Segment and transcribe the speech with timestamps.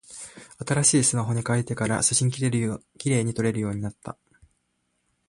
[0.67, 4.17] 新しいスマホに変えてから、写真綺麗に撮れるようになった。